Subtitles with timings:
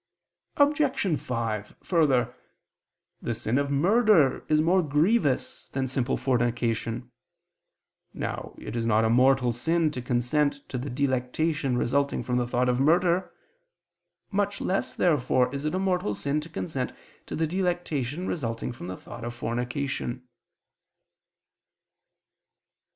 [0.57, 1.19] Obj.
[1.19, 2.35] 5: Further,
[3.21, 7.11] the sin of murder is more grievous than simple fornication.
[8.11, 12.47] Now it is not a mortal sin to consent to the delectation resulting from the
[12.47, 13.31] thought of murder.
[14.31, 16.93] Much less therefore is it a mortal sin to consent
[17.27, 20.27] to the delectation resulting from the thought of fornication.